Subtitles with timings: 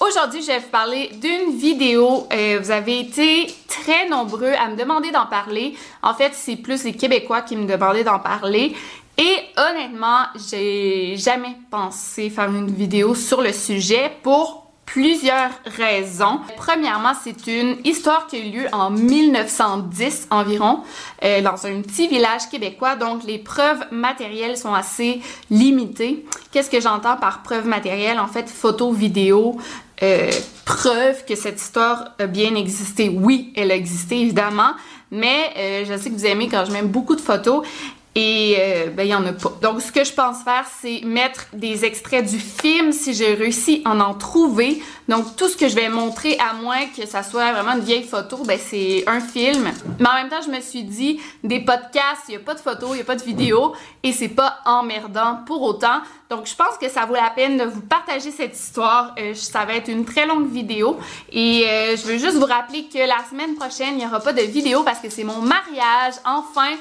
[0.00, 2.26] Aujourd'hui, je vais vous parler d'une vidéo.
[2.32, 5.76] Euh, vous avez été très nombreux à me demander d'en parler.
[6.02, 8.74] En fait, c'est plus les Québécois qui me demandaient d'en parler.
[9.16, 16.40] Et honnêtement, j'ai jamais pensé faire une vidéo sur le sujet pour plusieurs raisons.
[16.56, 20.80] Premièrement, c'est une histoire qui a eu lieu en 1910 environ,
[21.24, 26.24] euh, dans un petit village québécois, donc les preuves matérielles sont assez limitées.
[26.52, 28.18] Qu'est-ce que j'entends par preuves matérielles?
[28.18, 29.56] En fait, photos, vidéos,
[30.02, 30.30] euh,
[30.64, 33.08] preuves que cette histoire a bien existé.
[33.08, 34.72] Oui, elle a existé, évidemment,
[35.10, 37.66] mais euh, je sais que vous aimez quand je mets beaucoup de photos
[38.14, 39.52] et euh, ben, il en a pas.
[39.60, 43.82] Donc, ce que je pense faire, c'est mettre des extraits du film si j'ai réussi
[43.84, 44.80] à en trouver.
[45.08, 48.04] Donc, tout ce que je vais montrer, à moins que ça soit vraiment une vieille
[48.04, 49.68] photo, ben, c'est un film.
[49.98, 52.60] Mais en même temps, je me suis dit, des podcasts, il n'y a pas de
[52.60, 56.00] photos, il n'y a pas de vidéos, et c'est pas emmerdant pour autant.
[56.30, 59.14] Donc, je pense que ça vaut la peine de vous partager cette histoire.
[59.18, 60.98] Euh, ça va être une très longue vidéo.
[61.32, 64.32] Et euh, je veux juste vous rappeler que la semaine prochaine, il n'y aura pas
[64.32, 66.14] de vidéo parce que c'est mon mariage.
[66.24, 66.76] Enfin!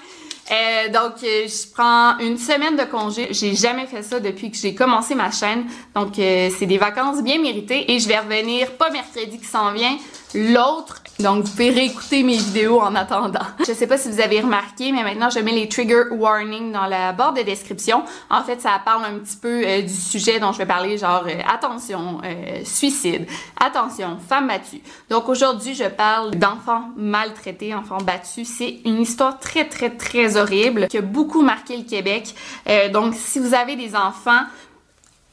[0.51, 3.27] Euh, donc, euh, je prends une semaine de congé.
[3.31, 5.65] J'ai jamais fait ça depuis que j'ai commencé ma chaîne.
[5.95, 9.71] Donc, euh, c'est des vacances bien méritées et je vais revenir pas mercredi qui s'en
[9.71, 9.97] vient,
[10.33, 11.02] l'autre.
[11.23, 13.39] Donc, vous pouvez réécouter mes vidéos en attendant.
[13.65, 16.85] Je sais pas si vous avez remarqué, mais maintenant, je mets les trigger warnings dans
[16.85, 18.03] la barre de description.
[18.29, 21.23] En fait, ça parle un petit peu euh, du sujet dont je vais parler, genre
[21.25, 23.25] euh, attention, euh, suicide,
[23.59, 24.81] attention, femme battue.
[25.09, 28.47] Donc, aujourd'hui, je parle d'enfants maltraités, enfants battus.
[28.47, 32.35] C'est une histoire très, très, très horrible qui a beaucoup marqué le Québec.
[32.91, 34.41] donc, si vous avez des enfants,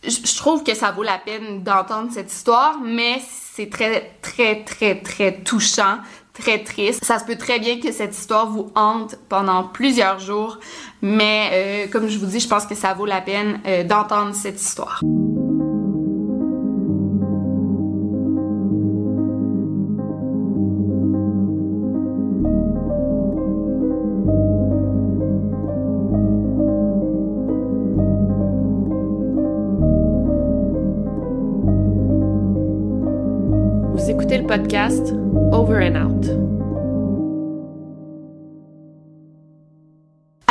[0.02, 3.20] je trouve que ça vaut la peine d'entendre cette histoire, mais
[3.54, 5.98] c'est très, très, très, très touchant,
[6.32, 7.04] très triste.
[7.04, 10.58] Ça se peut très bien que cette histoire vous hante pendant plusieurs jours,
[11.02, 14.34] mais euh, comme je vous dis, je pense que ça vaut la peine euh, d'entendre
[14.34, 15.00] cette histoire.
[34.50, 35.12] Podcast
[35.52, 36.49] Over and Out.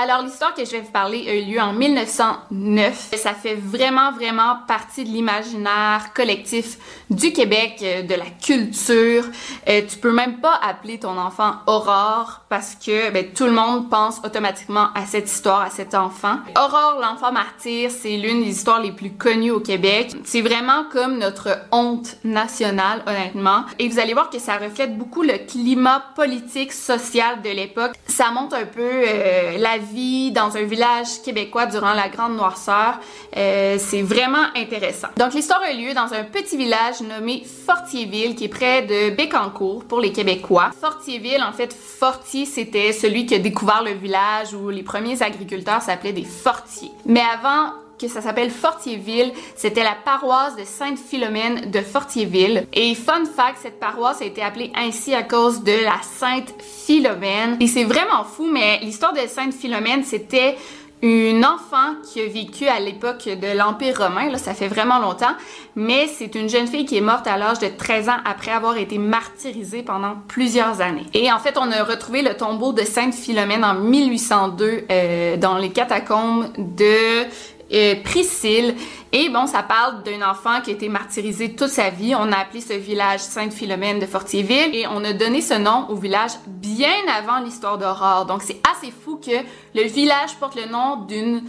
[0.01, 3.11] Alors, l'histoire que je vais vous parler a eu lieu en 1909.
[3.17, 6.77] Ça fait vraiment, vraiment partie de l'imaginaire collectif
[7.09, 9.25] du Québec, euh, de la culture.
[9.67, 13.89] Euh, tu peux même pas appeler ton enfant Aurore parce que ben, tout le monde
[13.89, 16.37] pense automatiquement à cette histoire, à cet enfant.
[16.55, 20.15] Aurore, l'enfant martyr, c'est l'une des histoires les plus connues au Québec.
[20.23, 23.65] C'est vraiment comme notre honte nationale, honnêtement.
[23.79, 27.95] Et vous allez voir que ça reflète beaucoup le climat politique, social de l'époque.
[28.07, 29.88] Ça montre un peu euh, la vie
[30.31, 32.99] dans un village québécois durant la Grande Noirceur.
[33.35, 35.07] Euh, c'est vraiment intéressant.
[35.17, 39.83] Donc l'histoire a lieu dans un petit village nommé Fortierville qui est près de Bécancour
[39.85, 40.71] pour les Québécois.
[40.79, 45.81] Fortierville, en fait, Fortier, c'était celui qui a découvert le village où les premiers agriculteurs
[45.81, 46.91] s'appelaient des fortiers.
[47.05, 49.31] Mais avant que ça s'appelle Fortierville.
[49.55, 52.65] C'était la paroisse de Sainte-Philomène de Fortierville.
[52.73, 57.57] Et fun fact, cette paroisse a été appelée ainsi à cause de la Sainte Philomène.
[57.59, 60.55] Et c'est vraiment fou, mais l'histoire de Sainte Philomène, c'était
[61.01, 65.33] une enfant qui a vécu à l'époque de l'Empire romain, là, ça fait vraiment longtemps,
[65.75, 68.75] mais c'est une jeune fille qui est morte à l'âge de 13 ans après avoir
[68.75, 71.05] été martyrisée pendant plusieurs années.
[71.13, 75.57] Et en fait, on a retrouvé le tombeau de Sainte Philomène en 1802 euh, dans
[75.57, 77.25] les catacombes de
[77.73, 78.75] euh, Priscille.
[79.11, 82.13] Et bon, ça parle d'un enfant qui a été martyrisé toute sa vie.
[82.15, 85.95] On a appelé ce village Sainte-Philomène de Fortierville et on a donné ce nom au
[85.95, 88.25] village bien avant l'histoire d'Aurore.
[88.25, 89.31] Donc c'est assez fou que
[89.75, 91.41] le village porte le nom d'une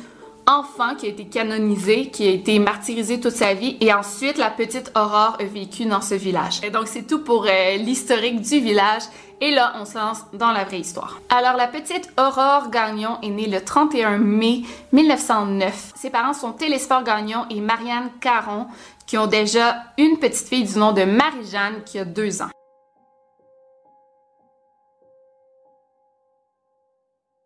[0.47, 4.51] enfant qui a été canonisé, qui a été martyrisé toute sa vie, et ensuite la
[4.51, 6.61] petite Aurore a vécu dans ce village.
[6.63, 9.03] Et donc c'est tout pour euh, l'historique du village.
[9.43, 11.19] Et là, on se lance dans la vraie histoire.
[11.31, 15.93] Alors, la petite Aurore Gagnon est née le 31 mai 1909.
[15.97, 18.67] Ses parents sont Télésphore Gagnon et Marianne Caron,
[19.07, 22.51] qui ont déjà une petite fille du nom de Marie-Jeanne qui a deux ans.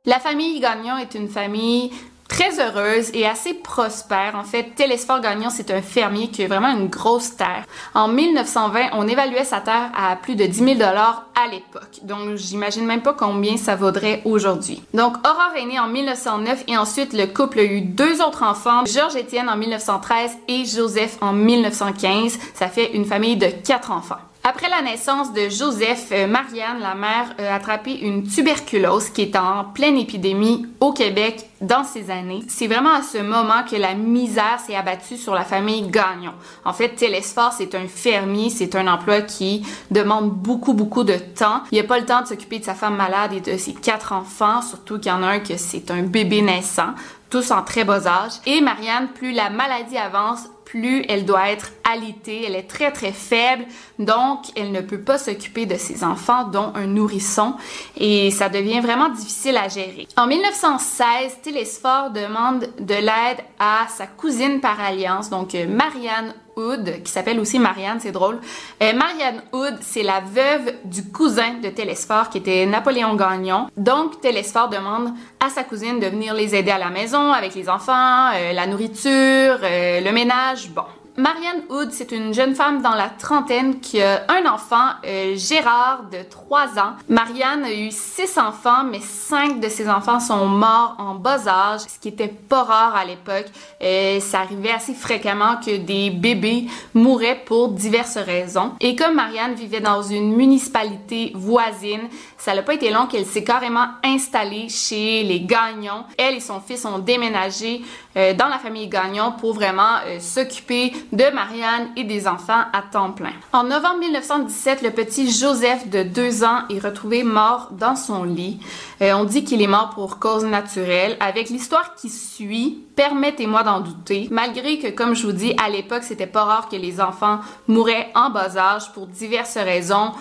[0.05, 1.93] La famille Gagnon est une famille
[2.29, 4.35] très heureuse et assez prospère.
[4.37, 7.65] En fait, Télésphore Gagnon, c'est un fermier qui a vraiment une grosse terre.
[7.95, 12.01] En 1920, on évaluait sa terre à plus de 10 000 dollars à l'époque.
[12.03, 14.83] Donc, j'imagine même pas combien ça vaudrait aujourd'hui.
[14.95, 18.85] Donc, Aurore est née en 1909 et ensuite le couple a eu deux autres enfants,
[18.87, 22.39] Georges Étienne en 1913 et Joseph en 1915.
[22.55, 24.19] Ça fait une famille de quatre enfants.
[24.47, 29.37] Après la naissance de Joseph, euh, Marianne, la mère, a attrapé une tuberculose qui est
[29.37, 32.43] en pleine épidémie au Québec dans ces années.
[32.47, 36.35] C'est vraiment à ce moment que la misère s'est abattue sur la famille Gagnon.
[36.67, 41.63] En fait, Télésphore, c'est un fermier, c'est un emploi qui demande beaucoup, beaucoup de temps.
[41.73, 44.13] Il n'a pas le temps de s'occuper de sa femme malade et de ses quatre
[44.13, 46.93] enfants, surtout qu'il y en a un que c'est un bébé naissant
[47.35, 48.35] tous en très bas âge.
[48.47, 52.45] Et Marianne, plus la maladie avance, plus elle doit être alitée.
[52.47, 53.65] Elle est très très faible,
[53.99, 57.55] donc elle ne peut pas s'occuper de ses enfants, dont un nourrisson,
[57.97, 60.09] et ça devient vraiment difficile à gérer.
[60.17, 67.03] En 1916, Télésphore demande de l'aide à sa cousine par alliance, donc euh, Marianne Hood,
[67.03, 68.39] qui s'appelle aussi Marianne, c'est drôle.
[68.83, 73.69] Euh, Marianne Hood, c'est la veuve du cousin de Télésphore, qui était Napoléon Gagnon.
[73.77, 75.13] Donc, Télésphore demande
[75.45, 78.67] à sa cousine de venir les aider à la maison, avec les enfants, euh, la
[78.67, 80.85] nourriture, euh, le ménage, bon.
[81.17, 86.07] Marianne Hood, c'est une jeune femme dans la trentaine qui a un enfant, euh, Gérard,
[86.11, 86.95] de 3 ans.
[87.09, 91.83] Marianne a eu 6 enfants, mais 5 de ses enfants sont morts en bas âge,
[91.83, 93.47] ce qui était pas rare à l'époque.
[93.81, 98.73] Euh, ça arrivait assez fréquemment que des bébés mouraient pour diverses raisons.
[98.81, 102.09] Et comme Marianne vivait dans une municipalité voisine,
[102.39, 106.07] ça n'a pas été long qu'elle s'est carrément installée chez les Gagnons.
[106.19, 107.83] Elle et son fils ont déménagé
[108.17, 113.13] euh, dans la famille Gagnon pour vraiment s'occuper de Marianne et des enfants à temps
[113.13, 113.33] plein.
[113.53, 118.61] En novembre 1917, le petit Joseph de 2 ans est retrouvé mort dans son lit.
[119.03, 121.17] Euh, on dit qu'il est mort pour cause naturelle.
[121.21, 124.29] Avec l'histoire qui suit, permettez-moi d'en douter.
[124.31, 128.11] Malgré que, comme je vous dis, à l'époque, c'était pas rare que les enfants mouraient
[128.15, 130.13] en bas âge pour diverses raisons,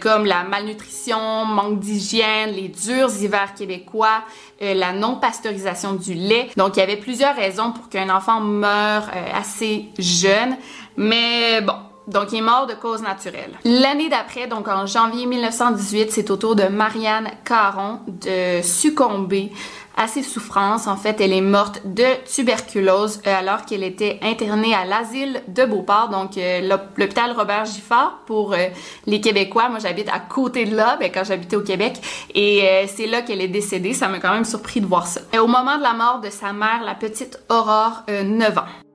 [0.00, 4.22] comme la malnutrition, manque d'hygiène, les durs hivers québécois,
[4.60, 6.50] la non-pasteurisation du lait.
[6.56, 10.56] Donc, il y avait plusieurs raisons pour qu'un enfant meure assez jeune
[10.96, 11.74] mais bon,
[12.08, 13.58] donc, il est mort de cause naturelle.
[13.64, 19.52] L'année d'après, donc en janvier 1918, c'est au tour de Marianne Caron de succomber
[19.96, 20.86] à ses souffrances.
[20.86, 25.64] En fait, elle est morte de tuberculose euh, alors qu'elle était internée à l'asile de
[25.64, 28.68] Beauport, donc euh, l'hôpital Robert Giffard pour euh,
[29.06, 29.68] les Québécois.
[29.68, 32.00] Moi, j'habite à côté de là, ben, quand j'habitais au Québec,
[32.34, 33.92] et c'est là qu'elle est décédée.
[33.92, 35.20] Ça m'a quand même surpris de voir ça.
[35.38, 38.91] Au moment de la mort de sa mère, la petite Aurore, 9 ans.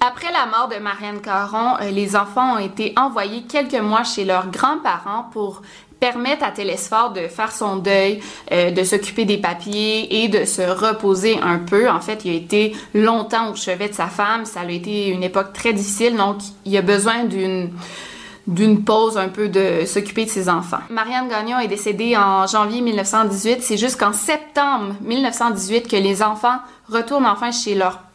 [0.00, 4.24] Après la mort de Marianne Caron, euh, les enfants ont été envoyés quelques mois chez
[4.24, 5.62] leurs grands-parents pour
[5.98, 8.20] permettre à Télésphore de faire son deuil,
[8.52, 11.88] euh, de s'occuper des papiers et de se reposer un peu.
[11.88, 14.44] En fait, il a été longtemps au chevet de sa femme.
[14.44, 19.48] Ça a été une époque très difficile, donc il a besoin d'une pause un peu
[19.48, 20.80] de s'occuper de ses enfants.
[20.90, 23.62] Marianne Gagnon est décédée en janvier 1918.
[23.62, 26.58] C'est jusqu'en septembre 1918 que les enfants
[26.90, 28.05] retournent enfin chez leurs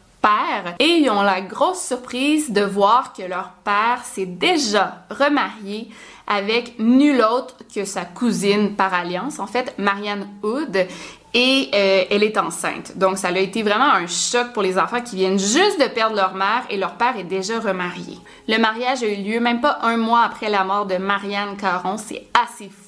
[0.78, 5.88] et ils ont la grosse surprise de voir que leur père s'est déjà remarié
[6.26, 10.86] avec nul autre que sa cousine par alliance, en fait Marianne Hood,
[11.34, 12.96] et euh, elle est enceinte.
[12.96, 16.14] Donc ça a été vraiment un choc pour les enfants qui viennent juste de perdre
[16.14, 18.18] leur mère et leur père est déjà remarié.
[18.48, 21.96] Le mariage a eu lieu même pas un mois après la mort de Marianne Caron,
[21.96, 22.81] c'est assez fou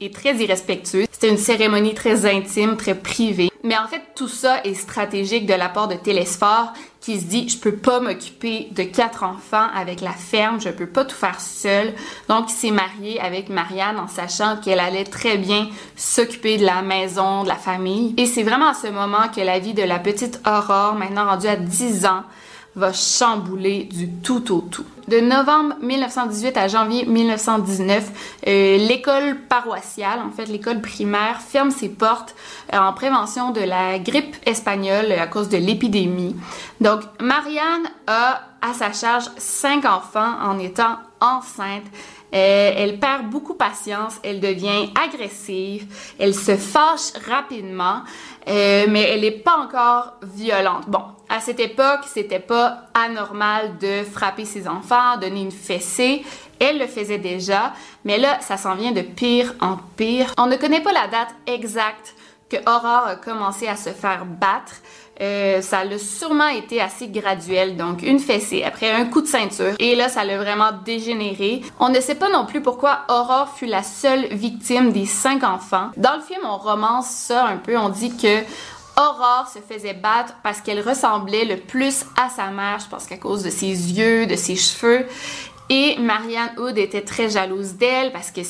[0.00, 1.06] et très irrespectueux.
[1.10, 3.50] C'était une cérémonie très intime, très privée.
[3.64, 7.48] Mais en fait, tout ça est stratégique de la part de Télésphore qui se dit
[7.48, 11.40] je peux pas m'occuper de quatre enfants avec la ferme, je peux pas tout faire
[11.40, 11.94] seul.
[12.28, 16.82] Donc il s'est marié avec Marianne en sachant qu'elle allait très bien s'occuper de la
[16.82, 18.14] maison, de la famille.
[18.16, 21.46] Et c'est vraiment à ce moment que la vie de la petite Aurore, maintenant rendue
[21.46, 22.24] à 10 ans,
[22.76, 24.84] va chambouler du tout au tout.
[25.08, 28.10] De novembre 1918 à janvier 1919,
[28.46, 32.34] euh, l'école paroissiale, en fait l'école primaire, ferme ses portes
[32.74, 36.36] euh, en prévention de la grippe espagnole à cause de l'épidémie.
[36.80, 41.84] Donc Marianne a à sa charge cinq enfants en étant enceinte.
[42.34, 45.86] Euh, elle perd beaucoup patience, elle devient agressive,
[46.18, 48.02] elle se fâche rapidement,
[48.46, 50.88] mais elle n'est pas encore violente.
[50.88, 56.24] Bon, à cette époque, c'était pas anormal de frapper ses enfants, donner une fessée.
[56.60, 57.72] Elle le faisait déjà,
[58.04, 60.32] mais là, ça s'en vient de pire en pire.
[60.38, 62.14] On ne connaît pas la date exacte
[62.48, 64.76] que Aurore a commencé à se faire battre.
[65.20, 69.74] Euh, ça a sûrement été assez graduel, donc une fessée après un coup de ceinture,
[69.78, 71.62] et là ça l'a vraiment dégénéré.
[71.80, 75.90] On ne sait pas non plus pourquoi Aurore fut la seule victime des cinq enfants.
[75.96, 78.42] Dans le film, on romance ça un peu, on dit que
[78.98, 83.18] Aurore se faisait battre parce qu'elle ressemblait le plus à sa mère, je pense qu'à
[83.18, 85.06] cause de ses yeux, de ses cheveux.
[85.68, 88.40] Et Marianne Hood était très jalouse d'elle parce que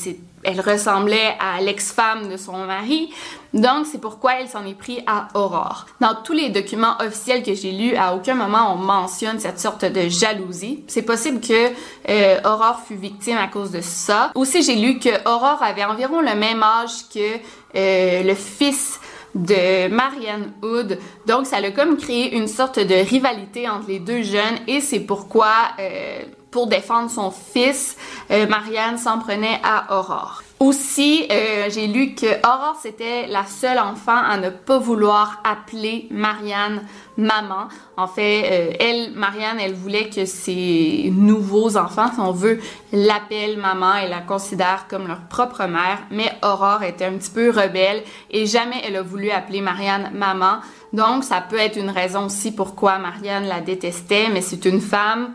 [0.43, 3.09] elle ressemblait à l'ex-femme de son mari.
[3.53, 5.87] Donc, c'est pourquoi elle s'en est pris à Aurore.
[5.99, 9.83] Dans tous les documents officiels que j'ai lus, à aucun moment on mentionne cette sorte
[9.83, 10.83] de jalousie.
[10.87, 11.71] C'est possible que
[12.09, 14.31] euh, Aurore fut victime à cause de ça.
[14.35, 17.37] Aussi, j'ai lu que Aurore avait environ le même âge que
[17.75, 18.99] euh, le fils
[19.35, 20.97] de Marianne Hood.
[21.27, 24.99] Donc, ça a comme créé une sorte de rivalité entre les deux jeunes et c'est
[24.99, 27.97] pourquoi, euh, pour défendre son fils,
[28.31, 30.41] euh, Marianne s'en prenait à Aurore.
[30.59, 36.07] Aussi, euh, j'ai lu que Aurore, c'était la seule enfant à ne pas vouloir appeler
[36.09, 36.81] Marianne
[37.15, 37.67] maman.
[37.95, 42.59] En fait, elle, Marianne, elle voulait que ses nouveaux enfants, si on veut,
[42.91, 45.99] l'appellent maman et la considèrent comme leur propre mère.
[46.43, 50.59] Aurore était un petit peu rebelle et jamais elle a voulu appeler Marianne maman.
[50.93, 55.33] Donc, ça peut être une raison aussi pourquoi Marianne la détestait, mais c'est une femme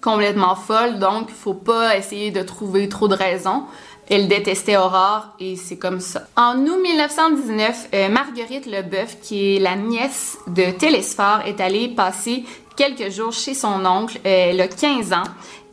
[0.00, 3.64] complètement folle, donc il faut pas essayer de trouver trop de raisons.
[4.08, 6.22] Elle détestait Aurore et c'est comme ça.
[6.36, 12.44] En août 1919, euh, Marguerite Leboeuf, qui est la nièce de Télésphore, est allée passer
[12.76, 14.18] quelques jours chez son oncle.
[14.26, 15.22] Euh, elle a 15 ans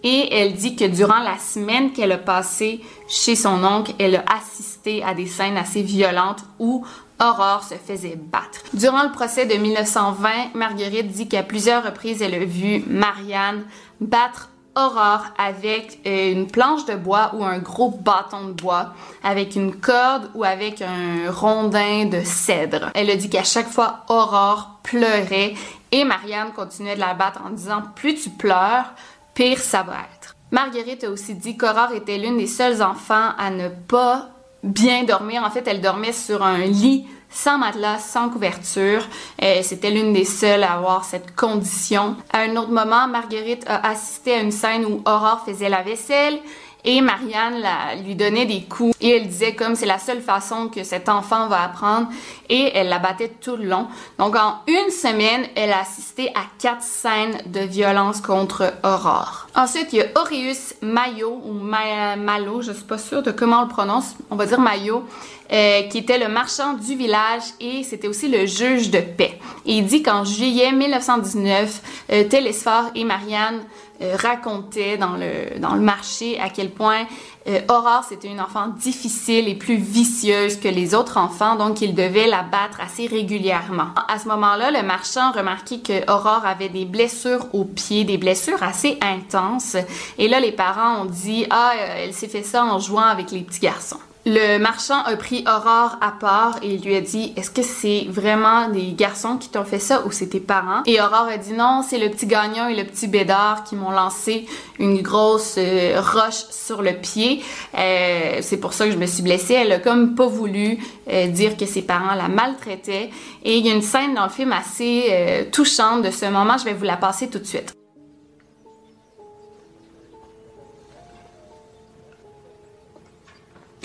[0.10, 4.24] et elle dit que durant la semaine qu'elle a passée chez son oncle, elle a
[4.40, 6.86] assisté à des scènes assez violentes où
[7.20, 8.62] Aurore se faisait battre.
[8.74, 13.66] Durant le procès de 1920, Marguerite dit qu'à plusieurs reprises, elle a vu Marianne
[14.00, 18.94] battre Aurore avec euh, une planche de bois ou un gros bâton de bois,
[19.26, 22.92] avec une corde ou avec un rondin de cèdre.
[22.94, 25.56] Elle a dit qu'à chaque fois, Aurore pleurait
[25.92, 28.94] et Marianne continuait de la battre en disant plus tu pleures,
[29.38, 30.36] pire ça va être.
[30.50, 34.29] Marguerite a aussi dit qu'Aurore était l'une des seules enfants à ne pas
[34.63, 35.44] bien dormir.
[35.44, 39.06] En fait, elle dormait sur un lit sans matelas, sans couverture.
[39.44, 42.15] Euh, C'était l'une des seules à avoir cette condition.
[42.34, 46.39] À un autre moment, Marguerite a assisté à une scène où Aurore faisait la vaisselle
[46.88, 47.62] et Marianne
[48.06, 51.50] lui donnait des coups et elle disait comme c'est la seule façon que cet enfant
[51.50, 52.08] va apprendre
[52.48, 53.88] et elle la battait tout le long.
[54.17, 59.48] Donc en une semaine, elle a assisté à quatre scènes de violence contre Aurore.
[59.53, 63.63] Ensuite, il y a Aureus Mayo ou Malo, je suis pas sûre de comment on
[63.63, 65.03] le prononce, on va dire Mayo.
[65.50, 69.39] Euh, qui était le marchand du village et c'était aussi le juge de paix.
[69.65, 73.62] Il dit qu'en juillet 1919, euh, Télésphore et Marianne
[74.01, 77.06] euh, racontaient dans le, dans le marché à quel point
[77.48, 81.96] euh, Aurore, c'était une enfant difficile et plus vicieuse que les autres enfants, donc il
[81.96, 83.88] devait la battre assez régulièrement.
[84.08, 88.62] À ce moment-là, le marchand remarquait que Aurore avait des blessures aux pieds, des blessures
[88.62, 89.77] assez intenses.
[90.18, 93.42] Et là, les parents ont dit, ah, elle s'est fait ça en jouant avec les
[93.42, 94.00] petits garçons.
[94.29, 98.67] Le marchand a pris Aurore à part et lui a dit Est-ce que c'est vraiment
[98.67, 100.84] des garçons qui t'ont fait ça ou c'est tes parents?
[100.86, 103.89] Et Aurore a dit Non, c'est le petit gagnant et le petit bédard qui m'ont
[103.89, 104.46] lancé
[104.79, 107.41] une grosse euh, roche sur le pied.
[107.77, 109.53] Euh, c'est pour ça que je me suis blessée.
[109.53, 110.77] Elle a comme pas voulu
[111.10, 113.10] euh, dire que ses parents la maltraitaient.
[113.46, 116.57] Et il y a une scène dans le film assez touchante de ce moment.
[116.57, 117.76] Je vais vous la passer tout de suite.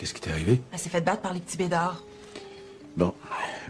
[0.02, 0.61] Qu'est-ce qui t'est arrivé?
[0.73, 2.02] Elle s'est fait battre par les petits bédards.
[2.97, 3.14] Bon.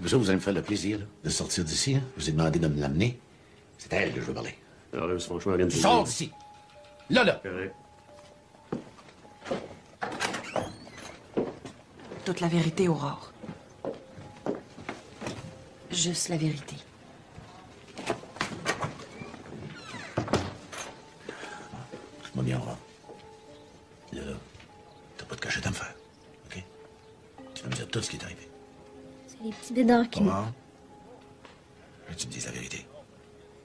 [0.01, 1.97] Vous, vous allez me faire le plaisir de sortir d'ici.
[1.97, 2.01] Hein?
[2.17, 3.21] Je vous ai demandé de me l'amener.
[3.77, 4.57] C'est à elle que je veux parler.
[4.95, 6.33] Alors là, franchement, rien de Sors d'ici!
[7.11, 7.43] Là, là!
[12.25, 13.31] Toute la vérité, Aurore.
[15.91, 16.77] Juste la vérité.
[29.75, 30.53] Les petits qui Comment?
[32.17, 32.87] Tu me dises la vérité.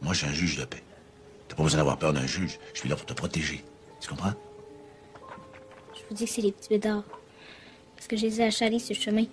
[0.01, 0.83] Moi, je suis un juge de paix.
[1.47, 2.59] T'as pas besoin d'avoir peur d'un juge.
[2.73, 3.63] Je suis là pour te protéger.
[3.99, 4.33] Tu comprends?
[5.93, 7.03] Je vous dis que c'est les petits bédards.
[7.95, 9.25] Parce que je les ai achalés sur le chemin.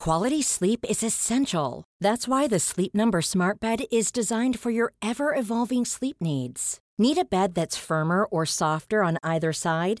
[0.00, 1.84] Quality sleep is essential.
[2.00, 6.80] That's why the Sleep Number Smart Bed is designed for your ever evolving sleep needs.
[6.98, 10.00] Need a bed that's firmer or softer on either side?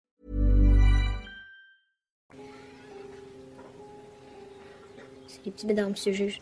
[5.45, 6.41] les petits bédards, monsieur le juge.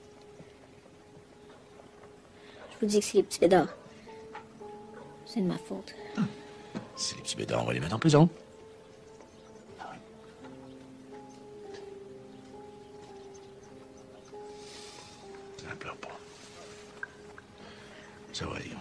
[2.71, 3.73] Je vous dis que c'est les petits bédards.
[5.25, 5.93] C'est de ma faute.
[6.95, 8.29] C'est les petits bédards, on va les mettre en prison.
[15.67, 16.17] Ne pleure pas.
[18.33, 18.65] Ça va aller.
[18.65, 18.77] Je vais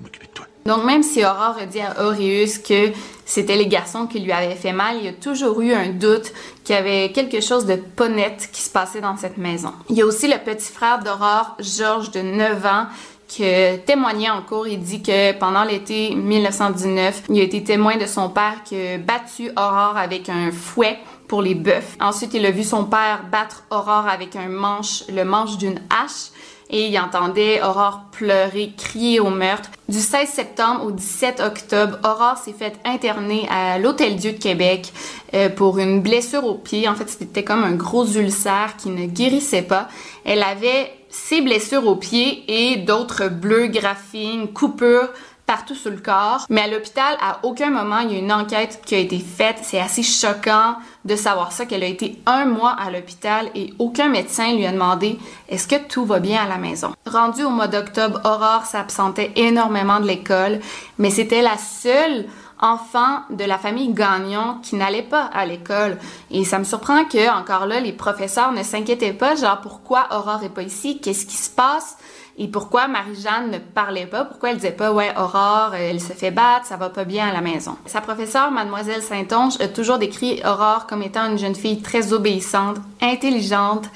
[0.00, 0.46] m'occuper de toi.
[0.64, 2.92] Donc même si Aurore a dit à Auréus que
[3.26, 6.32] c'était les garçons qui lui avaient fait mal, il a toujours eu un doute
[6.64, 9.72] qu'il y avait quelque chose de pas net qui se passait dans cette maison.
[9.90, 12.86] Il y a aussi le petit frère d'Aurore, Georges de 9 ans,
[13.28, 14.68] qui a témoigné en cours.
[14.68, 18.98] Il dit que pendant l'été 1919, il a été témoin de son père qui a
[18.98, 21.96] battu Aurore avec un fouet pour les bœufs.
[22.00, 26.30] Ensuite, il a vu son père battre Aurore avec un manche, le manche d'une hache
[26.70, 29.70] et il entendait Aurore pleurer, crier au meurtre.
[29.88, 34.92] Du 16 septembre au 17 octobre, Aurore s'est faite interner à l'Hôtel Dieu de Québec
[35.34, 36.88] euh, pour une blessure au pied.
[36.88, 39.88] En fait, c'était comme un gros ulcère qui ne guérissait pas.
[40.24, 45.08] Elle avait ses blessures au pied et d'autres bleus, graphines, coupures
[45.46, 46.44] partout sur le corps.
[46.50, 49.58] Mais à l'hôpital, à aucun moment, il y a une enquête qui a été faite.
[49.62, 54.08] C'est assez choquant de savoir ça, qu'elle a été un mois à l'hôpital et aucun
[54.08, 56.94] médecin lui a demandé est-ce que tout va bien à la maison?
[57.06, 60.60] Rendue au mois d'octobre, Aurore s'absentait énormément de l'école,
[60.98, 62.26] mais c'était la seule
[62.60, 65.98] enfant de la famille Gagnon qui n'allait pas à l'école.
[66.30, 70.42] Et ça me surprend que, encore là, les professeurs ne s'inquiétaient pas, genre pourquoi Aurore
[70.42, 71.96] est pas ici, qu'est-ce qui se passe?
[72.38, 74.26] Et pourquoi Marie-Jeanne ne parlait pas?
[74.26, 77.32] Pourquoi elle disait pas, ouais, Aurore, elle se fait battre, ça va pas bien à
[77.32, 77.76] la maison?
[77.86, 82.76] Sa professeure, Mademoiselle Saint-Onge, a toujours décrit Aurore comme étant une jeune fille très obéissante,
[83.00, 83.86] intelligente,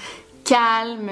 [0.44, 1.10] calme,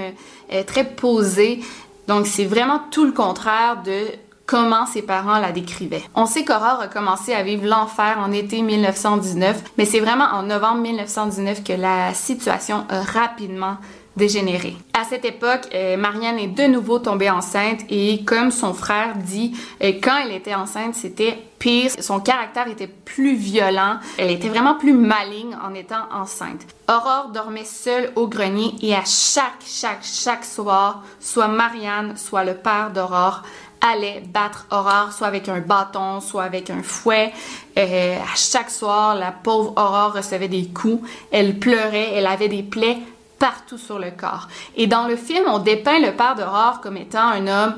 [0.53, 1.61] euh, très posée.
[2.07, 4.07] Donc, c'est vraiment tout le contraire de
[4.47, 6.03] comment ses parents la décrivaient.
[6.15, 10.45] On sait qu'Aurore a commencé à vivre l'enfer en été 1919, mais c'est vraiment en
[10.45, 13.77] novembre 1919 que la situation a rapidement
[14.19, 14.77] dégénéré.
[14.93, 19.57] À cette époque, euh, Marianne est de nouveau tombée enceinte et comme son frère dit,
[19.83, 21.91] euh, quand elle était enceinte, c'était pire.
[22.01, 23.99] Son caractère était plus violent.
[24.19, 26.67] Elle était vraiment plus maligne en étant enceinte.
[26.89, 32.55] Aurore dormait seule au grenier et à chaque, chaque, chaque soir, soit Marianne, soit le
[32.55, 33.43] père d'Aurore
[33.81, 37.33] allait battre Aurore, soit avec un bâton, soit avec un fouet.
[37.79, 41.09] Euh, à chaque soir, la pauvre Aurore recevait des coups.
[41.31, 42.99] Elle pleurait, elle avait des plaies
[43.39, 44.49] partout sur le corps.
[44.77, 47.75] Et dans le film, on dépeint le père d'Aurore comme étant un homme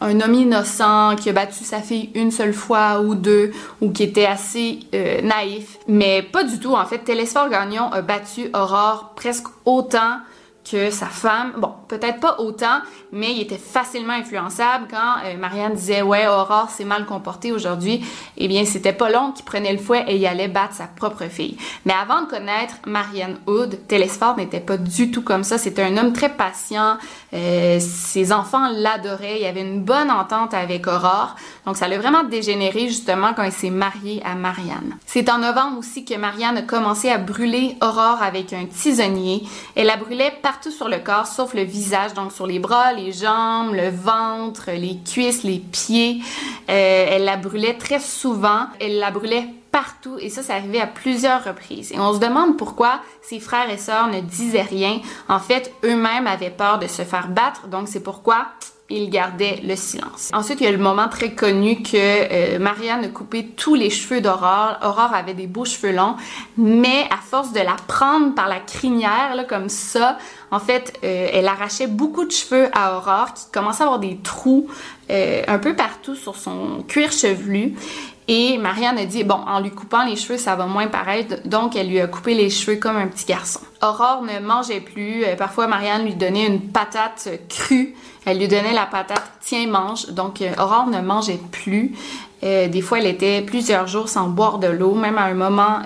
[0.00, 4.02] un homme innocent qui a battu sa fille une seule fois ou deux ou qui
[4.02, 5.78] était assez euh, naïf.
[5.88, 6.74] Mais pas du tout.
[6.74, 10.20] En fait, Télésphore Gagnon a battu Aurore presque autant
[10.68, 12.80] que sa femme, bon, peut-être pas autant,
[13.12, 18.04] mais il était facilement influençable quand euh, Marianne disait ouais Aurore s'est mal comportée aujourd'hui,
[18.36, 21.24] eh bien c'était pas long qu'il prenait le fouet et il allait battre sa propre
[21.24, 21.56] fille.
[21.86, 25.58] Mais avant de connaître Marianne Hood, Télésphore n'était pas du tout comme ça.
[25.58, 26.98] C'était un homme très patient.
[27.32, 29.36] Euh, ses enfants l'adoraient.
[29.36, 31.36] Il y avait une bonne entente avec Aurore.
[31.66, 34.96] Donc ça l'a vraiment dégénéré justement quand il s'est marié à Marianne.
[35.06, 39.42] C'est en novembre aussi que Marianne a commencé à brûler Aurore avec un tisonnier.
[39.74, 43.12] Elle la brûlait partout sur le corps sauf le visage, donc sur les bras, les
[43.12, 46.22] jambes, le ventre, les cuisses, les pieds.
[46.68, 48.66] Euh, elle la brûlait très souvent.
[48.80, 51.92] Elle la brûlait partout et ça, c'est arrivé à plusieurs reprises.
[51.92, 55.00] Et on se demande pourquoi ses frères et sœurs ne disaient rien.
[55.28, 58.48] En fait, eux-mêmes avaient peur de se faire battre, donc c'est pourquoi
[58.90, 60.30] ils gardaient le silence.
[60.32, 63.90] Ensuite, il y a le moment très connu que euh, Marianne a coupé tous les
[63.90, 64.78] cheveux d'Aurore.
[64.82, 66.16] Aurore avait des beaux cheveux longs,
[66.56, 70.18] mais à force de la prendre par la crinière, là, comme ça,
[70.50, 74.18] en fait, euh, elle arrachait beaucoup de cheveux à Aurore qui commençait à avoir des
[74.22, 74.66] trous
[75.10, 77.74] euh, un peu partout sur son cuir chevelu.
[78.32, 81.34] Et Marianne a dit, bon, en lui coupant les cheveux, ça va moins paraître.
[81.46, 83.58] Donc, elle lui a coupé les cheveux comme un petit garçon.
[83.82, 85.24] Aurore ne mangeait plus.
[85.24, 87.96] Euh, parfois, Marianne lui donnait une patate crue.
[88.24, 90.06] Elle lui donnait la patate, tiens, mange.
[90.10, 91.96] Donc, euh, Aurore ne mangeait plus.
[92.44, 94.94] Euh, des fois, elle était plusieurs jours sans boire de l'eau.
[94.94, 95.80] Même à un moment,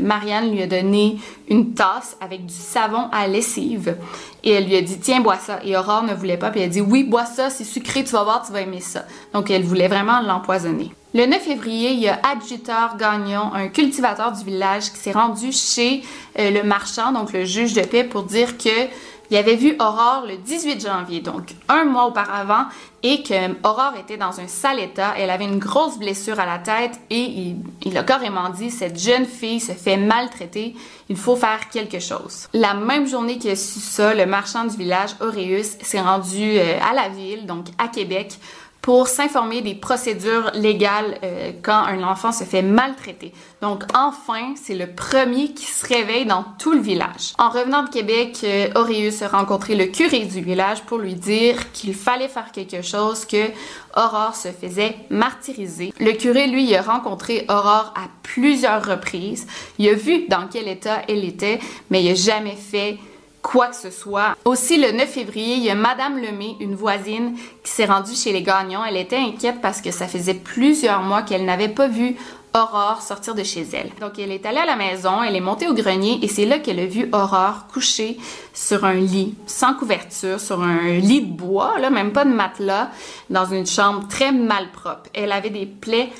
[0.00, 3.96] Marianne lui a donné une tasse avec du savon à lessive.
[4.44, 5.58] Et elle lui a dit, tiens, bois ça.
[5.64, 6.52] Et Aurore ne voulait pas.
[6.52, 8.80] Puis elle a dit, oui, bois ça, c'est sucré, tu vas voir, tu vas aimer
[8.80, 9.02] ça.
[9.32, 10.92] Donc, elle voulait vraiment l'empoisonner.
[11.14, 15.52] Le 9 février, il y a Adjuteur Gagnon, un cultivateur du village, qui s'est rendu
[15.52, 16.02] chez
[16.38, 18.88] euh, le marchand, donc le juge de paix, pour dire que
[19.30, 22.64] il avait vu Aurore le 18 janvier, donc un mois auparavant,
[23.02, 25.14] et que Aurore était dans un sale état.
[25.18, 29.26] Elle avait une grosse blessure à la tête et il, a carrément dit cette jeune
[29.26, 30.74] fille se fait maltraiter,
[31.10, 32.48] il faut faire quelque chose.
[32.54, 36.94] La même journée a su ça, le marchand du village, Auréus, s'est rendu euh, à
[36.94, 38.38] la ville, donc à Québec,
[38.82, 43.32] pour s'informer des procédures légales euh, quand un enfant se fait maltraiter.
[43.60, 47.34] Donc enfin, c'est le premier qui se réveille dans tout le village.
[47.38, 51.72] En revenant de Québec, euh, Auréus a rencontré le curé du village pour lui dire
[51.72, 53.48] qu'il fallait faire quelque chose, que
[53.96, 55.92] Aurore se faisait martyriser.
[55.98, 59.46] Le curé, lui, a rencontré Aurore à plusieurs reprises.
[59.78, 61.58] Il a vu dans quel état elle était,
[61.90, 62.98] mais il a jamais fait
[63.48, 64.36] quoi que ce soit.
[64.44, 67.34] Aussi, le 9 février, il y a Madame Lemay, une voisine,
[67.64, 68.84] qui s'est rendue chez les gagnants.
[68.84, 72.16] Elle était inquiète parce que ça faisait plusieurs mois qu'elle n'avait pas vu
[72.54, 73.90] Aurore sortir de chez elle.
[74.00, 76.58] Donc, elle est allée à la maison, elle est montée au grenier et c'est là
[76.58, 78.18] qu'elle a vu Aurore couchée
[78.52, 82.90] sur un lit, sans couverture, sur un lit de bois, là, même pas de matelas,
[83.30, 85.08] dans une chambre très malpropre.
[85.14, 86.10] Elle avait des plaies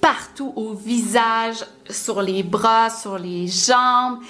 [0.00, 4.20] partout au visage, sur les bras, sur les jambes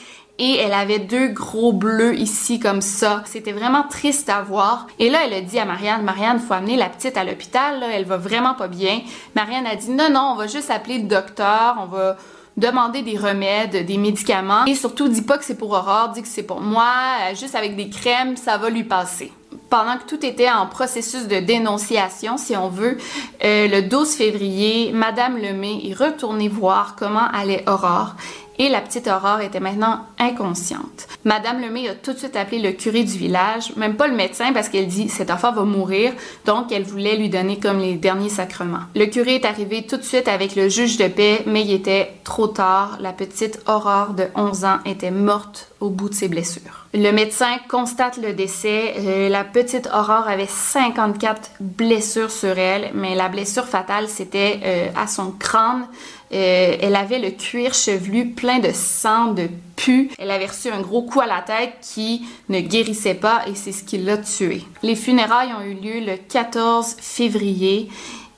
[0.41, 3.23] et elle avait deux gros bleus ici comme ça.
[3.27, 4.87] C'était vraiment triste à voir.
[4.99, 8.07] Et là, elle a dit à Marianne, Marianne, faut amener la petite à l'hôpital, elle
[8.07, 9.03] va vraiment pas bien.
[9.37, 12.17] Marianne a dit, non, non, on va juste appeler le docteur, on va
[12.57, 14.65] demander des remèdes, des médicaments.
[14.65, 16.95] Et surtout, dis pas que c'est pour Aurore, dis que c'est pour moi,
[17.39, 19.33] juste avec des crèmes, ça va lui passer
[19.71, 22.99] pendant que tout était en processus de dénonciation, si on veut,
[23.45, 28.17] euh, le 12 février, Madame Lemay est retournée voir comment allait Aurore
[28.61, 31.09] et la petite Aurore était maintenant inconsciente.
[31.25, 34.53] Madame Lemay a tout de suite appelé le curé du village, même pas le médecin
[34.53, 36.13] parce qu'elle dit cet enfant va mourir,
[36.45, 38.83] donc elle voulait lui donner comme les derniers sacrements.
[38.95, 42.13] Le curé est arrivé tout de suite avec le juge de paix, mais il était
[42.23, 42.99] trop tard.
[43.01, 46.87] La petite Aurore de 11 ans était morte au bout de ses blessures.
[46.93, 48.95] Le médecin constate le décès.
[48.99, 49.60] Euh, la petite
[49.93, 55.87] Aurore avait 54 blessures sur elle, mais la blessure fatale, c'était euh, à son crâne.
[56.33, 60.11] Euh, elle avait le cuir chevelu plein de sang, de pu.
[60.19, 63.73] Elle avait reçu un gros coup à la tête qui ne guérissait pas et c'est
[63.73, 64.65] ce qui l'a tuée.
[64.83, 67.89] Les funérailles ont eu lieu le 14 février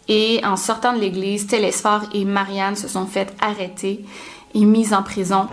[0.08, 4.04] et en sortant de l'église, Télésphore et Marianne se sont fait arrêter
[4.54, 5.46] et mises en prison.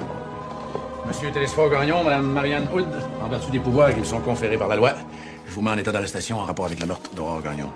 [1.08, 2.86] Monsieur Télésphore Gagnon, Madame Marianne Hood,
[3.23, 4.93] en vertu des pouvoirs qui me sont conférés par la loi,
[5.49, 7.71] je vous mets en état d'arrestation en rapport avec la meurtre d'Aurore Gagnon.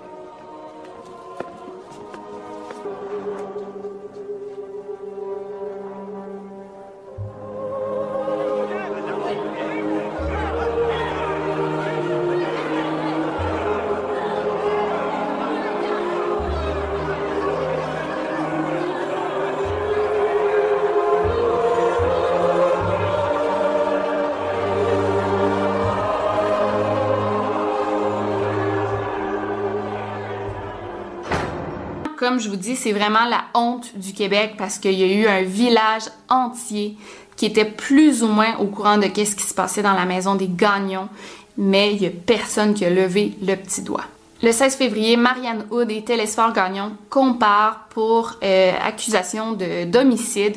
[32.24, 35.26] Comme je vous dis, c'est vraiment la honte du Québec parce qu'il y a eu
[35.26, 36.96] un village entier
[37.36, 40.34] qui était plus ou moins au courant de ce qui se passait dans la maison
[40.34, 41.10] des Gagnons,
[41.58, 44.04] mais il n'y a personne qui a levé le petit doigt.
[44.42, 50.56] Le 16 février, Marianne Hood et Télésphore Gagnon comparent pour euh, accusation de d'homicide.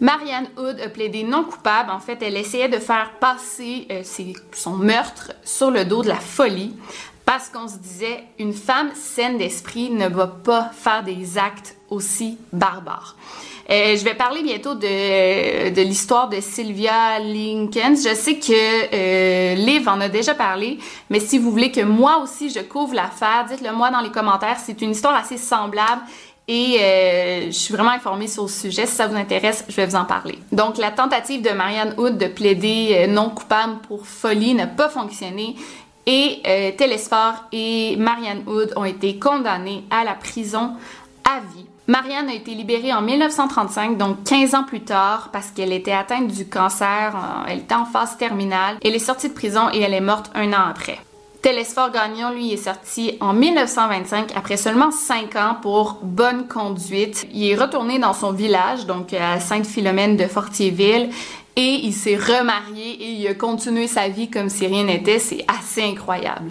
[0.00, 1.90] Marianne Hood a plaidé non coupable.
[1.90, 4.02] En fait, elle essayait de faire passer euh,
[4.52, 6.74] son meurtre sur le dos de la folie
[7.26, 12.38] parce qu'on se disait une femme saine d'esprit ne va pas faire des actes aussi
[12.52, 13.14] barbares.
[13.70, 17.94] Euh, je vais parler bientôt de, de l'histoire de Sylvia Lincoln.
[17.94, 22.18] Je sais que euh, Liv en a déjà parlé, mais si vous voulez que moi
[22.18, 24.56] aussi je couvre l'affaire, dites-le moi dans les commentaires.
[24.58, 26.02] C'est une histoire assez semblable
[26.48, 28.86] et euh, je suis vraiment informée sur le sujet.
[28.86, 30.38] Si ça vous intéresse, je vais vous en parler.
[30.50, 34.88] Donc, la tentative de Marianne Hood de plaider euh, non coupable pour folie n'a pas
[34.88, 35.54] fonctionné
[36.06, 36.72] et euh,
[37.52, 40.72] et Marianne Hood ont été condamnés à la prison
[41.24, 41.66] à vie.
[41.86, 46.28] Marianne a été libérée en 1935, donc 15 ans plus tard, parce qu'elle était atteinte
[46.28, 47.16] du cancer.
[47.48, 48.76] Elle était en phase terminale.
[48.84, 50.98] Elle est sortie de prison et elle est morte un an après.
[51.42, 57.26] Télésphore Gagnon, lui, est sorti en 1925 après seulement 5 ans pour bonne conduite.
[57.32, 61.08] Il est retourné dans son village, donc à Sainte-Philomène de Fortierville,
[61.56, 65.18] et il s'est remarié et il a continué sa vie comme si rien n'était.
[65.18, 66.50] C'est assez incroyable.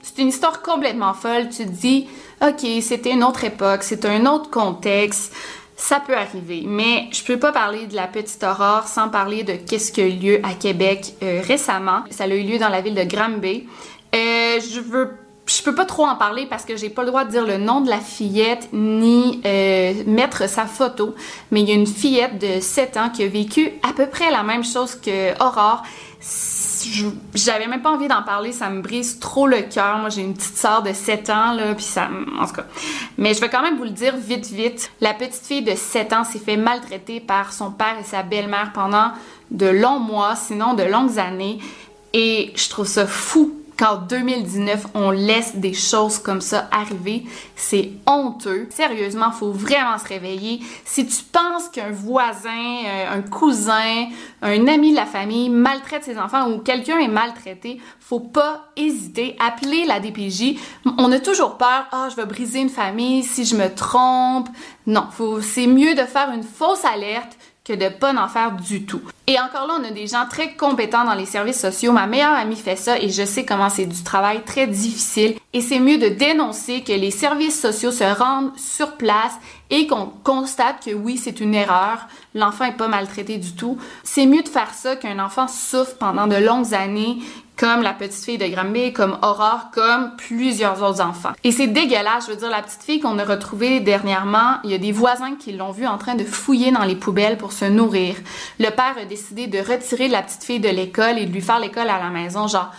[0.00, 1.50] C'est une histoire complètement folle.
[1.50, 2.08] Tu te dis,
[2.40, 5.34] OK, c'était une autre époque, c'est un autre contexte
[5.76, 9.54] ça peut arriver, mais je peux pas parler de la petite aurore sans parler de
[9.54, 12.04] qu'est-ce qui a eu lieu à Québec euh, récemment.
[12.10, 13.66] Ça a eu lieu dans la ville de Granby.
[14.14, 15.10] Euh, je veux
[15.46, 17.58] je peux pas trop en parler parce que j'ai pas le droit de dire le
[17.58, 21.14] nom de la fillette ni euh, mettre sa photo,
[21.50, 24.30] mais il y a une fillette de 7 ans qui a vécu à peu près
[24.30, 25.82] la même chose que Aurore
[27.34, 29.98] j'avais même pas envie d'en parler, ça me brise trop le cœur.
[29.98, 32.66] Moi, j'ai une petite sœur de 7 ans, là, puis ça, en tout cas.
[33.18, 34.90] Mais je vais quand même vous le dire vite, vite.
[35.00, 38.72] La petite fille de 7 ans s'est fait maltraiter par son père et sa belle-mère
[38.72, 39.12] pendant
[39.50, 41.58] de longs mois, sinon de longues années.
[42.12, 47.24] Et je trouve ça fou qu'en 2019, on laisse des choses comme ça arriver.
[47.56, 48.68] C'est honteux.
[48.70, 50.60] Sérieusement, faut vraiment se réveiller.
[50.84, 54.06] Si tu penses qu'un voisin, euh, un cousin,
[54.42, 59.36] un ami de la famille maltraite ses enfants ou quelqu'un est maltraité, faut pas hésiter.
[59.44, 60.56] Appeler la DPJ.
[60.98, 61.86] On a toujours peur.
[61.92, 64.48] Ah, je vais briser une famille si je me trompe.
[64.86, 65.06] Non,
[65.40, 69.00] c'est mieux de faire une fausse alerte que de pas en faire du tout.
[69.26, 71.92] Et encore là, on a des gens très compétents dans les services sociaux.
[71.92, 75.36] Ma meilleure amie fait ça et je sais comment c'est du travail très difficile.
[75.54, 79.32] Et c'est mieux de dénoncer que les services sociaux se rendent sur place
[79.70, 82.06] et qu'on constate que oui, c'est une erreur.
[82.34, 83.78] L'enfant est pas maltraité du tout.
[84.02, 87.18] C'est mieux de faire ça qu'un enfant souffre pendant de longues années
[87.56, 91.32] comme la petite fille de Granby, comme Aurore, comme plusieurs autres enfants.
[91.44, 94.74] Et c'est dégueulasse, je veux dire, la petite fille qu'on a retrouvée dernièrement, il y
[94.74, 97.64] a des voisins qui l'ont vue en train de fouiller dans les poubelles pour se
[97.64, 98.16] nourrir.
[98.58, 101.60] Le père a décidé de retirer la petite fille de l'école et de lui faire
[101.60, 102.70] l'école à la maison, genre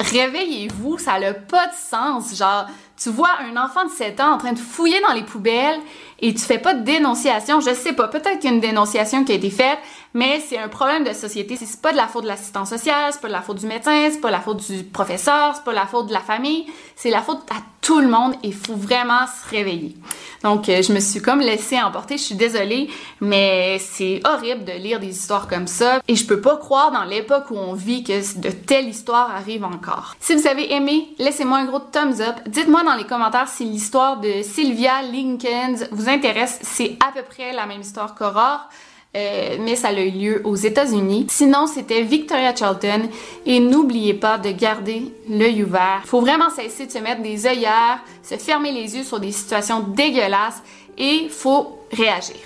[0.00, 2.36] réveillez-vous, ça n'a pas de sens.
[2.36, 2.66] Genre,
[2.96, 5.80] tu vois un enfant de 7 ans en train de fouiller dans les poubelles
[6.20, 7.60] et tu fais pas de dénonciation.
[7.60, 9.78] Je sais pas, peut-être qu'il y a une dénonciation qui a été faite,
[10.14, 11.56] mais c'est un problème de société.
[11.56, 14.08] C'est pas de la faute de l'assistant social, c'est pas de la faute du médecin,
[14.10, 16.66] c'est pas de la faute du professeur, c'est pas de la faute de la famille,
[16.94, 19.94] c'est la faute à tout le monde et il faut vraiment se réveiller.
[20.42, 22.16] Donc, euh, je me suis comme laissée emporter.
[22.16, 22.88] Je suis désolée,
[23.20, 26.00] mais c'est horrible de lire des histoires comme ça.
[26.06, 29.64] Et je peux pas croire dans l'époque où on vit que de telles histoires arrivent
[29.64, 30.14] encore.
[30.20, 32.36] Si vous avez aimé, laissez-moi un gros thumbs up.
[32.46, 36.60] Dites-moi dans les commentaires si l'histoire de Sylvia Lincoln vous intéresse.
[36.62, 38.68] C'est à peu près la même histoire qu'Aurore.
[39.16, 41.26] Euh, mais ça a eu lieu aux États-Unis.
[41.30, 43.08] Sinon, c'était Victoria Charlton.
[43.46, 46.02] Et n'oubliez pas de garder l'œil ouvert.
[46.04, 49.80] Faut vraiment cesser de se mettre des œillères, se fermer les yeux sur des situations
[49.80, 50.62] dégueulasses
[50.98, 52.36] et faut réagir.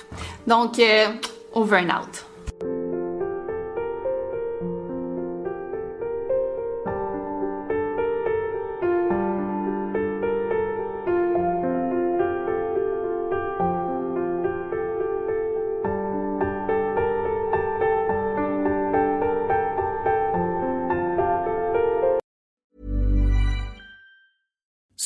[0.46, 1.07] Donc, euh,
[1.54, 2.27] over and out.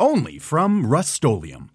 [0.00, 1.70] only from Rust-Oleum